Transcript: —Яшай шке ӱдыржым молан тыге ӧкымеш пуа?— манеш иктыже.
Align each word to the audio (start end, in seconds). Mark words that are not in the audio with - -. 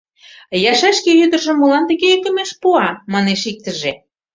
—Яшай 0.71 0.93
шке 0.99 1.11
ӱдыржым 1.23 1.57
молан 1.59 1.83
тыге 1.89 2.07
ӧкымеш 2.15 2.51
пуа?— 2.61 2.87
манеш 3.13 3.41
иктыже. 3.51 3.91